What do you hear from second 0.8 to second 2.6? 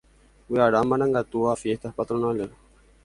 marangatúva fiestas patronales.